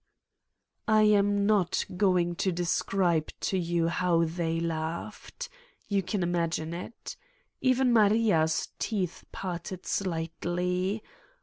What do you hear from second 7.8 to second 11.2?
Maria's teeth parted slightly.